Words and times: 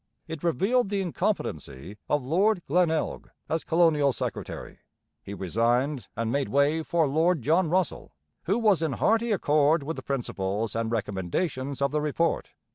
It 0.27 0.41
revealed 0.41 0.89
the 0.89 0.99
incompetency 0.99 1.95
of 2.09 2.23
Lord 2.25 2.63
Glenelg 2.65 3.29
as 3.47 3.63
colonial 3.63 4.11
secretary; 4.11 4.79
he 5.21 5.35
resigned 5.35 6.07
and 6.15 6.31
made 6.31 6.49
way 6.49 6.81
for 6.81 7.05
Lord 7.05 7.43
John 7.43 7.69
Russell, 7.69 8.11
who 8.45 8.57
was 8.57 8.81
in 8.81 8.93
hearty 8.93 9.31
accord 9.31 9.83
with 9.83 9.97
the 9.97 10.01
principles 10.01 10.75
and 10.75 10.91
recommendations 10.91 11.83
of 11.83 11.91
the 11.91 12.01
Report. 12.01 12.49